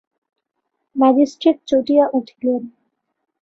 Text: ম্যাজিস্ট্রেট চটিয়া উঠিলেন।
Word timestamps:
ম্যাজিস্ট্রেট 0.95 1.57
চটিয়া 1.67 2.05
উঠিলেন। 2.13 2.61